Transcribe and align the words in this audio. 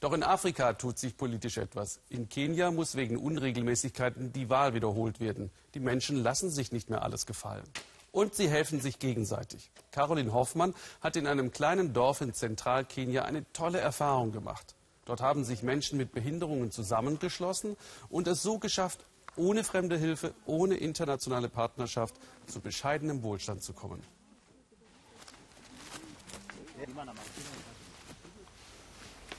Doch 0.00 0.14
in 0.14 0.22
Afrika 0.22 0.72
tut 0.72 0.98
sich 0.98 1.16
politisch 1.18 1.58
etwas. 1.58 2.00
In 2.08 2.30
Kenia 2.30 2.70
muss 2.70 2.94
wegen 2.94 3.18
Unregelmäßigkeiten 3.18 4.32
die 4.32 4.48
Wahl 4.48 4.72
wiederholt 4.72 5.20
werden. 5.20 5.50
Die 5.74 5.80
Menschen 5.80 6.16
lassen 6.16 6.48
sich 6.48 6.72
nicht 6.72 6.88
mehr 6.88 7.02
alles 7.02 7.26
gefallen. 7.26 7.64
Und 8.10 8.34
sie 8.34 8.48
helfen 8.48 8.80
sich 8.80 8.98
gegenseitig. 8.98 9.70
Caroline 9.92 10.32
Hoffmann 10.32 10.74
hat 11.02 11.16
in 11.16 11.26
einem 11.26 11.52
kleinen 11.52 11.92
Dorf 11.92 12.22
in 12.22 12.32
Zentralkenia 12.32 13.24
eine 13.24 13.44
tolle 13.52 13.78
Erfahrung 13.78 14.32
gemacht. 14.32 14.74
Dort 15.04 15.20
haben 15.20 15.44
sich 15.44 15.62
Menschen 15.62 15.98
mit 15.98 16.12
Behinderungen 16.12 16.70
zusammengeschlossen 16.70 17.76
und 18.08 18.26
es 18.26 18.42
so 18.42 18.58
geschafft, 18.58 19.04
ohne 19.36 19.64
fremde 19.64 19.96
Hilfe, 19.98 20.34
ohne 20.46 20.76
internationale 20.76 21.48
Partnerschaft 21.48 22.14
zu 22.46 22.60
bescheidenem 22.60 23.22
Wohlstand 23.22 23.62
zu 23.62 23.74
kommen. 23.74 24.02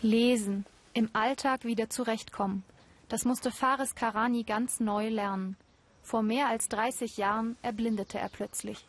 Lesen, 0.02 0.65
im 0.93 1.09
Alltag 1.13 1.63
wieder 1.63 1.89
zurechtkommen. 1.89 2.64
Das 3.09 3.25
musste 3.25 3.51
Faris 3.51 3.96
Karani 3.96 4.43
ganz 4.43 4.79
neu 4.79 5.09
lernen. 5.09 5.57
Vor 6.01 6.23
mehr 6.23 6.47
als 6.47 6.69
30 6.69 7.18
Jahren 7.18 7.57
erblindete 7.61 8.18
er 8.18 8.29
plötzlich. 8.29 8.86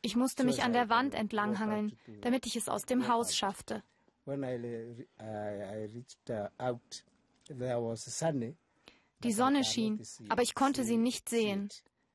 Ich 0.00 0.16
musste 0.16 0.44
mich 0.44 0.62
an 0.62 0.72
der 0.72 0.88
Wand 0.88 1.14
entlanghangeln, 1.14 1.98
damit 2.22 2.46
ich 2.46 2.56
es 2.56 2.68
aus 2.68 2.82
dem 2.82 3.08
Haus 3.08 3.36
schaffte. 3.36 3.82
Die 9.24 9.32
Sonne 9.32 9.64
schien, 9.64 10.00
aber 10.28 10.42
ich 10.42 10.54
konnte 10.54 10.84
sie 10.84 10.96
nicht 10.96 11.28
sehen. 11.28 11.68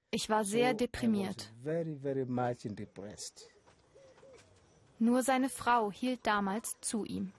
Ich 0.10 0.30
war 0.30 0.46
sehr 0.46 0.74
deprimiert. 0.74 1.52
Nur 5.04 5.22
seine 5.22 5.50
Frau 5.50 5.92
hielt 5.92 6.26
damals 6.26 6.80
zu 6.80 7.04
ihm. 7.04 7.34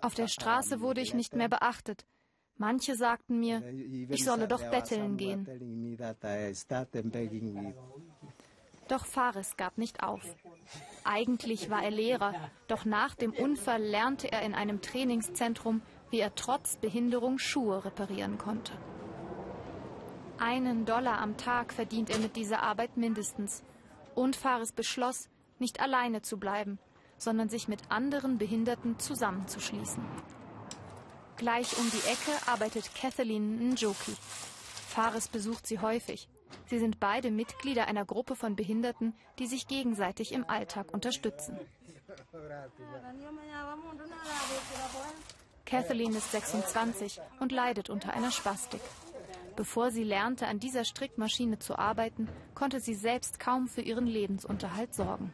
Auf 0.00 0.14
der 0.14 0.26
Straße 0.26 0.80
wurde 0.80 1.00
ich 1.00 1.14
nicht 1.14 1.36
mehr 1.36 1.48
beachtet. 1.48 2.04
Manche 2.56 2.96
sagten 2.96 3.38
mir, 3.38 3.62
ich 4.10 4.24
solle 4.24 4.48
doch 4.48 4.68
betteln 4.68 5.16
gehen. 5.18 5.46
Doch 8.88 9.06
Fares 9.06 9.56
gab 9.56 9.78
nicht 9.78 10.02
auf. 10.02 10.24
Eigentlich 11.04 11.70
war 11.70 11.84
er 11.84 11.92
Lehrer, 11.92 12.34
doch 12.66 12.84
nach 12.84 13.14
dem 13.14 13.32
Unfall 13.32 13.84
lernte 13.84 14.32
er 14.32 14.42
in 14.42 14.52
einem 14.52 14.82
Trainingszentrum, 14.82 15.80
wie 16.10 16.18
er 16.18 16.34
trotz 16.34 16.76
Behinderung 16.76 17.38
Schuhe 17.38 17.84
reparieren 17.84 18.36
konnte. 18.36 18.72
Einen 20.44 20.86
Dollar 20.86 21.20
am 21.20 21.36
Tag 21.36 21.72
verdient 21.72 22.10
er 22.10 22.18
mit 22.18 22.34
dieser 22.34 22.64
Arbeit 22.64 22.96
mindestens. 22.96 23.62
Und 24.16 24.34
Fares 24.34 24.72
beschloss, 24.72 25.28
nicht 25.60 25.78
alleine 25.78 26.20
zu 26.20 26.36
bleiben, 26.36 26.80
sondern 27.16 27.48
sich 27.48 27.68
mit 27.68 27.78
anderen 27.90 28.38
Behinderten 28.38 28.98
zusammenzuschließen. 28.98 30.02
Gleich 31.36 31.78
um 31.78 31.88
die 31.92 32.10
Ecke 32.10 32.50
arbeitet 32.50 32.92
Kathleen 32.92 33.68
Njoki. 33.68 34.16
Fares 34.88 35.28
besucht 35.28 35.64
sie 35.64 35.78
häufig. 35.78 36.28
Sie 36.66 36.80
sind 36.80 36.98
beide 36.98 37.30
Mitglieder 37.30 37.86
einer 37.86 38.04
Gruppe 38.04 38.34
von 38.34 38.56
Behinderten, 38.56 39.14
die 39.38 39.46
sich 39.46 39.68
gegenseitig 39.68 40.32
im 40.32 40.44
Alltag 40.50 40.92
unterstützen. 40.92 41.56
Kathleen 45.64 46.14
ist 46.16 46.32
26 46.32 47.20
und 47.38 47.52
leidet 47.52 47.90
unter 47.90 48.12
einer 48.12 48.32
Spastik. 48.32 48.80
Bevor 49.56 49.90
sie 49.90 50.04
lernte, 50.04 50.46
an 50.46 50.58
dieser 50.58 50.84
Strickmaschine 50.84 51.58
zu 51.58 51.78
arbeiten, 51.78 52.28
konnte 52.54 52.80
sie 52.80 52.94
selbst 52.94 53.38
kaum 53.38 53.68
für 53.68 53.82
ihren 53.82 54.06
Lebensunterhalt 54.06 54.94
sorgen. 54.94 55.32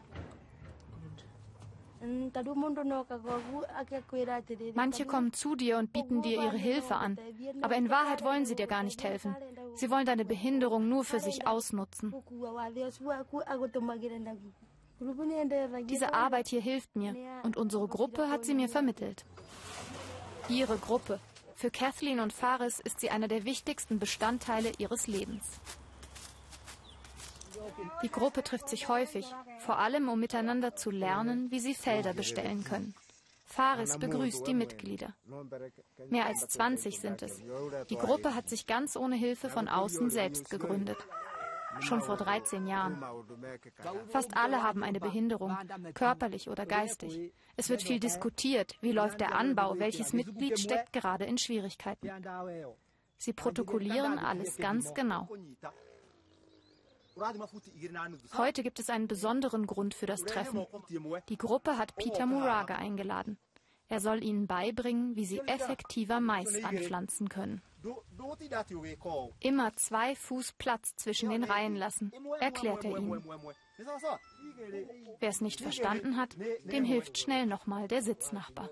Manche 4.74 5.04
kommen 5.04 5.32
zu 5.32 5.56
dir 5.56 5.78
und 5.78 5.92
bieten 5.92 6.22
dir 6.22 6.42
ihre 6.42 6.56
Hilfe 6.56 6.94
an, 6.94 7.18
aber 7.60 7.74
in 7.76 7.90
Wahrheit 7.90 8.22
wollen 8.22 8.46
sie 8.46 8.54
dir 8.54 8.68
gar 8.68 8.82
nicht 8.82 9.02
helfen. 9.02 9.36
Sie 9.74 9.90
wollen 9.90 10.06
deine 10.06 10.24
Behinderung 10.24 10.88
nur 10.88 11.04
für 11.04 11.20
sich 11.20 11.46
ausnutzen. 11.46 12.14
Diese 15.88 16.14
Arbeit 16.14 16.48
hier 16.48 16.60
hilft 16.60 16.96
mir 16.96 17.14
und 17.42 17.56
unsere 17.56 17.88
Gruppe 17.88 18.28
hat 18.28 18.44
sie 18.44 18.54
mir 18.54 18.68
vermittelt. 18.68 19.24
Ihre 20.48 20.76
Gruppe. 20.78 21.20
Für 21.58 21.72
Kathleen 21.72 22.20
und 22.20 22.32
Faris 22.32 22.78
ist 22.78 23.00
sie 23.00 23.10
einer 23.10 23.26
der 23.26 23.44
wichtigsten 23.44 23.98
Bestandteile 23.98 24.70
ihres 24.78 25.08
Lebens. 25.08 25.44
Die 28.04 28.08
Gruppe 28.08 28.44
trifft 28.44 28.68
sich 28.68 28.88
häufig, 28.88 29.26
vor 29.58 29.80
allem 29.80 30.08
um 30.08 30.20
miteinander 30.20 30.76
zu 30.76 30.92
lernen, 30.92 31.50
wie 31.50 31.58
sie 31.58 31.74
Felder 31.74 32.14
bestellen 32.14 32.62
können. 32.62 32.94
Faris 33.44 33.98
begrüßt 33.98 34.46
die 34.46 34.54
Mitglieder. 34.54 35.14
Mehr 36.08 36.26
als 36.26 36.46
20 36.46 37.00
sind 37.00 37.22
es. 37.22 37.42
Die 37.90 37.96
Gruppe 37.96 38.36
hat 38.36 38.48
sich 38.48 38.68
ganz 38.68 38.94
ohne 38.94 39.16
Hilfe 39.16 39.50
von 39.50 39.66
außen 39.66 40.10
selbst 40.10 40.50
gegründet. 40.50 40.98
Schon 41.80 42.00
vor 42.00 42.16
13 42.16 42.66
Jahren. 42.66 43.02
Fast 44.08 44.36
alle 44.36 44.62
haben 44.62 44.82
eine 44.82 45.00
Behinderung, 45.00 45.56
körperlich 45.94 46.48
oder 46.48 46.66
geistig. 46.66 47.32
Es 47.56 47.68
wird 47.68 47.82
viel 47.82 48.00
diskutiert, 48.00 48.76
wie 48.80 48.92
läuft 48.92 49.20
der 49.20 49.34
Anbau, 49.34 49.78
welches 49.78 50.12
Mitglied 50.12 50.58
steckt 50.58 50.92
gerade 50.92 51.24
in 51.24 51.38
Schwierigkeiten. 51.38 52.10
Sie 53.16 53.32
protokollieren 53.32 54.18
alles 54.18 54.56
ganz 54.56 54.94
genau. 54.94 55.28
Heute 58.36 58.62
gibt 58.62 58.78
es 58.78 58.90
einen 58.90 59.08
besonderen 59.08 59.66
Grund 59.66 59.94
für 59.94 60.06
das 60.06 60.20
Treffen. 60.20 60.66
Die 61.28 61.38
Gruppe 61.38 61.76
hat 61.76 61.96
Peter 61.96 62.26
Muraga 62.26 62.76
eingeladen. 62.76 63.38
Er 63.88 64.00
soll 64.00 64.22
ihnen 64.22 64.46
beibringen, 64.46 65.16
wie 65.16 65.24
sie 65.24 65.40
effektiver 65.40 66.20
Mais 66.20 66.62
anpflanzen 66.62 67.28
können. 67.28 67.62
Immer 69.40 69.76
zwei 69.76 70.14
Fuß 70.14 70.52
Platz 70.52 70.96
zwischen 70.96 71.30
den 71.30 71.44
Reihen 71.44 71.76
lassen, 71.76 72.12
erklärt 72.40 72.84
er 72.84 72.98
ihnen. 72.98 73.22
Wer 75.20 75.28
es 75.28 75.40
nicht 75.40 75.60
verstanden 75.60 76.16
hat, 76.16 76.36
dem 76.64 76.84
hilft 76.84 77.18
schnell 77.18 77.46
nochmal 77.46 77.88
der 77.88 78.02
Sitznachbar. 78.02 78.68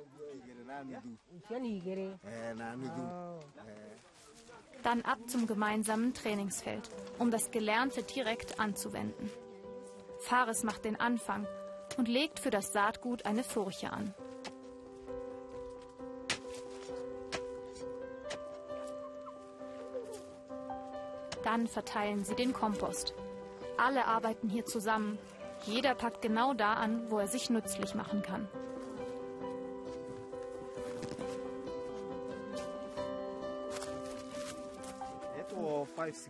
Dann 4.83 5.03
ab 5.03 5.19
zum 5.27 5.47
gemeinsamen 5.47 6.15
Trainingsfeld, 6.15 6.88
um 7.19 7.31
das 7.31 7.50
Gelernte 7.50 8.03
direkt 8.03 8.61
anzuwenden. 8.61 9.31
Fares 10.21 10.65
macht 10.65 10.84
den 10.84 10.99
Anfang 10.99 11.47
und 11.97 12.09
legt 12.09 12.41
für 12.41 12.50
das 12.50 12.73
Saatgut 12.73 13.25
eine 13.25 13.44
Furche 13.44 13.93
an. 13.93 14.15
Dann 21.56 21.69
verteilen 21.69 22.22
sie 22.22 22.34
den 22.34 22.53
Kompost. 22.53 23.15
Alle 23.78 24.05
arbeiten 24.05 24.50
hier 24.50 24.67
zusammen. 24.67 25.19
Jeder 25.65 25.94
packt 25.94 26.21
genau 26.21 26.53
da 26.53 26.75
an, 26.75 27.11
wo 27.11 27.19
er 27.19 27.28
sich 27.28 27.49
nützlich 27.49 27.94
machen 27.94 28.21
kann. 28.21 28.47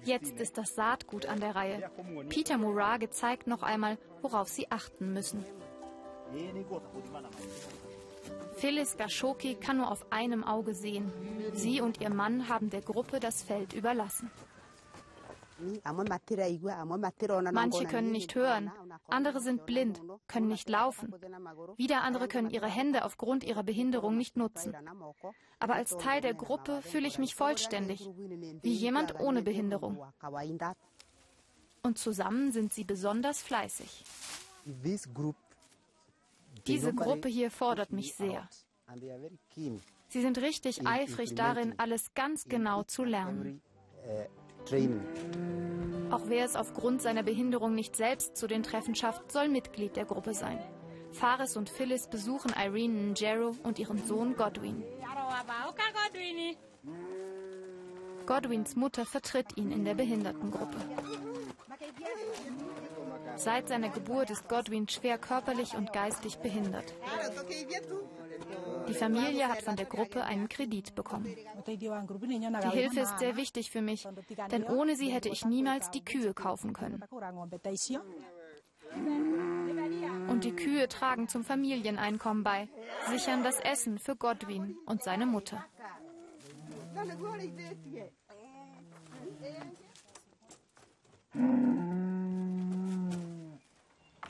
Jetzt 0.04 0.38
ist 0.38 0.56
das 0.58 0.76
Saatgut 0.76 1.26
an 1.26 1.40
der 1.40 1.56
Reihe. 1.56 1.90
Peter 2.28 2.56
Murage 2.56 3.10
zeigt 3.10 3.48
noch 3.48 3.64
einmal, 3.64 3.98
worauf 4.22 4.46
Sie 4.46 4.70
achten 4.70 5.12
müssen. 5.12 5.44
Phyllis 8.54 8.96
Gashoki 8.96 9.56
kann 9.56 9.78
nur 9.78 9.90
auf 9.90 10.06
einem 10.12 10.44
Auge 10.44 10.72
sehen. 10.72 11.12
Sie 11.52 11.80
und 11.80 12.00
ihr 12.00 12.10
Mann 12.10 12.48
haben 12.48 12.70
der 12.70 12.82
Gruppe 12.82 13.18
das 13.18 13.42
Feld 13.42 13.72
überlassen. 13.72 14.30
Manche 17.52 17.86
können 17.86 18.10
nicht 18.10 18.34
hören, 18.34 18.70
andere 19.08 19.40
sind 19.40 19.66
blind, 19.66 20.02
können 20.28 20.48
nicht 20.48 20.68
laufen. 20.68 21.14
Wieder 21.76 22.02
andere 22.02 22.28
können 22.28 22.50
ihre 22.50 22.66
Hände 22.66 23.04
aufgrund 23.04 23.44
ihrer 23.44 23.62
Behinderung 23.62 24.16
nicht 24.16 24.36
nutzen. 24.36 24.74
Aber 25.58 25.74
als 25.74 25.96
Teil 25.96 26.20
der 26.20 26.34
Gruppe 26.34 26.82
fühle 26.82 27.08
ich 27.08 27.18
mich 27.18 27.34
vollständig, 27.34 28.10
wie 28.62 28.74
jemand 28.74 29.18
ohne 29.18 29.42
Behinderung. 29.42 30.04
Und 31.82 31.98
zusammen 31.98 32.52
sind 32.52 32.72
sie 32.72 32.84
besonders 32.84 33.42
fleißig. 33.42 34.04
Diese 36.66 36.94
Gruppe 36.94 37.28
hier 37.28 37.50
fordert 37.50 37.92
mich 37.92 38.14
sehr. 38.14 38.48
Sie 40.08 40.20
sind 40.20 40.38
richtig 40.38 40.86
eifrig 40.86 41.34
darin, 41.34 41.74
alles 41.78 42.14
ganz 42.14 42.44
genau 42.44 42.82
zu 42.82 43.04
lernen. 43.04 43.62
Auch 46.10 46.22
wer 46.26 46.44
es 46.44 46.56
aufgrund 46.56 47.02
seiner 47.02 47.22
Behinderung 47.22 47.74
nicht 47.74 47.96
selbst 47.96 48.36
zu 48.36 48.46
den 48.46 48.62
Treffen 48.62 48.94
schafft, 48.94 49.32
soll 49.32 49.48
Mitglied 49.48 49.96
der 49.96 50.04
Gruppe 50.04 50.34
sein. 50.34 50.58
Fares 51.12 51.56
und 51.56 51.70
Phyllis 51.70 52.08
besuchen 52.08 52.52
Irene 52.52 53.12
Njero 53.12 53.54
und 53.62 53.78
ihren 53.78 53.98
Sohn 54.06 54.36
Godwin. 54.36 54.82
Godwins 58.26 58.76
Mutter 58.76 59.06
vertritt 59.06 59.56
ihn 59.56 59.70
in 59.70 59.84
der 59.84 59.94
Behindertengruppe. 59.94 60.78
Seit 63.36 63.68
seiner 63.68 63.90
Geburt 63.90 64.30
ist 64.30 64.48
Godwin 64.48 64.88
schwer 64.88 65.18
körperlich 65.18 65.74
und 65.74 65.92
geistig 65.92 66.38
behindert. 66.38 66.92
Die 68.88 68.94
Familie 68.94 69.48
hat 69.48 69.62
von 69.62 69.76
der 69.76 69.86
Gruppe 69.86 70.24
einen 70.24 70.48
Kredit 70.48 70.94
bekommen. 70.94 71.34
Die 71.66 72.70
Hilfe 72.70 73.00
ist 73.00 73.18
sehr 73.18 73.36
wichtig 73.36 73.70
für 73.70 73.82
mich, 73.82 74.06
denn 74.50 74.64
ohne 74.64 74.96
sie 74.96 75.08
hätte 75.08 75.28
ich 75.28 75.44
niemals 75.44 75.90
die 75.90 76.04
Kühe 76.04 76.34
kaufen 76.34 76.72
können. 76.72 77.02
Und 80.28 80.44
die 80.44 80.52
Kühe 80.52 80.88
tragen 80.88 81.28
zum 81.28 81.44
Familieneinkommen 81.44 82.42
bei, 82.42 82.68
sichern 83.08 83.42
das 83.42 83.60
Essen 83.60 83.98
für 83.98 84.16
Godwin 84.16 84.76
und 84.86 85.02
seine 85.02 85.26
Mutter. 85.26 85.64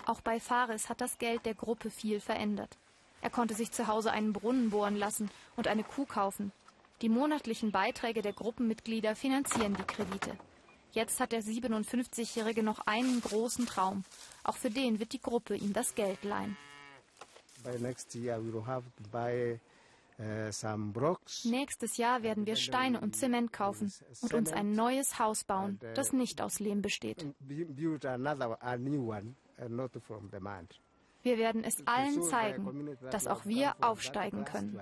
Auch 0.07 0.21
bei 0.21 0.39
Fares 0.39 0.89
hat 0.89 1.01
das 1.01 1.19
Geld 1.19 1.47
der 1.47 1.55
Gruppe 1.55 1.91
viel 1.91 2.21
verändert. 2.21 2.79
Er 3.21 3.31
konnte 3.31 3.55
sich 3.55 3.73
zu 3.73 3.87
Hause 3.87 4.13
einen 4.13 4.33
Brunnen 4.33 4.71
bohren 4.71 4.97
lassen 4.97 5.31
und 5.57 5.69
eine 5.69 5.85
Kuh 5.85 6.07
kaufen. 6.07 6.53
Die 7.03 7.09
monatlichen 7.09 7.73
Beiträge 7.73 8.23
der 8.23 8.33
Gruppenmitglieder 8.33 9.17
finanzieren 9.17 9.75
die 9.75 9.85
Kredite. 9.85 10.37
Jetzt 10.93 11.21
hat 11.21 11.33
der 11.33 11.43
57-Jährige 11.43 12.63
noch 12.63 12.87
einen 12.87 13.21
großen 13.21 13.67
Traum. 13.67 14.05
Auch 14.45 14.57
für 14.57 14.71
den 14.71 14.99
wird 14.99 15.13
die 15.13 15.21
Gruppe 15.21 15.55
ihm 15.55 15.75
das 15.75 15.95
Geld 15.95 16.25
leihen. 16.25 16.57
Nächstes 21.45 21.97
Jahr 21.99 22.23
werden 22.23 22.47
wir 22.47 22.57
Steine 22.57 23.01
und 23.01 23.15
Zement 23.15 23.53
kaufen 23.53 23.93
und 24.23 24.33
uns 24.33 24.53
ein 24.53 24.73
neues 24.73 25.19
Haus 25.19 25.45
bauen, 25.45 25.79
das 25.95 26.15
nicht 26.15 26.41
aus 26.41 26.59
Lehm 26.59 26.81
besteht. 26.81 27.27
Wir 31.27 31.39
werden 31.39 31.65
es 31.65 31.85
allen 31.89 32.23
zeigen, 32.23 32.97
dass 33.11 33.27
auch 33.27 33.47
wir 33.47 33.75
aufsteigen 33.81 34.45
können. 34.45 34.81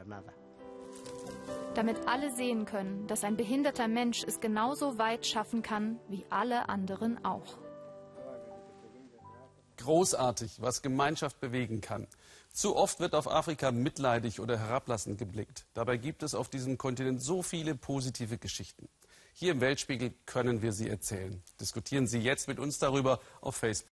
Damit 1.74 2.06
alle 2.06 2.30
sehen 2.36 2.66
können, 2.66 3.06
dass 3.06 3.24
ein 3.24 3.38
behinderter 3.38 3.88
Mensch 3.88 4.22
es 4.22 4.40
genauso 4.40 4.98
weit 4.98 5.24
schaffen 5.24 5.62
kann 5.62 5.98
wie 6.10 6.26
alle 6.28 6.68
anderen 6.68 7.24
auch. 7.24 7.56
Großartig, 9.78 10.60
was 10.60 10.82
Gemeinschaft 10.82 11.40
bewegen 11.40 11.80
kann. 11.80 12.08
Zu 12.52 12.76
oft 12.76 13.00
wird 13.00 13.14
auf 13.14 13.26
Afrika 13.26 13.72
mitleidig 13.72 14.38
oder 14.38 14.58
herablassend 14.58 15.16
geblickt. 15.16 15.64
Dabei 15.72 15.96
gibt 15.96 16.22
es 16.22 16.34
auf 16.34 16.50
diesem 16.50 16.76
Kontinent 16.76 17.22
so 17.22 17.42
viele 17.42 17.74
positive 17.74 18.36
Geschichten. 18.36 18.90
Hier 19.32 19.52
im 19.52 19.62
Weltspiegel 19.62 20.12
können 20.26 20.60
wir 20.60 20.74
sie 20.74 20.90
erzählen. 20.90 21.42
Diskutieren 21.58 22.06
Sie 22.06 22.18
jetzt 22.18 22.48
mit 22.48 22.58
uns 22.58 22.78
darüber 22.78 23.20
auf 23.40 23.56
Facebook. 23.56 23.94